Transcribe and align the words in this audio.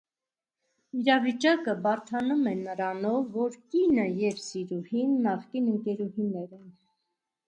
Իրավիճակը 0.99 1.73
բարդանում 1.83 2.41
է 2.51 2.53
նրանով, 2.61 3.19
որ 3.35 3.57
կինը 3.75 4.05
և 4.21 4.39
սիրուհին 4.47 5.13
նախկին 5.27 5.69
ընկերուհիներ 5.75 6.57
են։ 6.61 6.65